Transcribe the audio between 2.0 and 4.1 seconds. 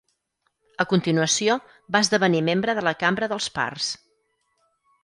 esdevenir membre de la Cambra dels pars.